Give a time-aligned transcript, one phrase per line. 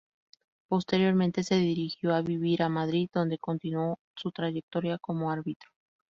[0.67, 5.69] Posteriormente se dirigió a vivir a Madrid, dónde continuó su trayectoria como árbitro.